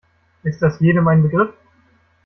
Ist 0.41 0.63
das 0.63 0.79
jedem 0.79 1.07
ein 1.09 1.21
Begriff? 1.21 1.53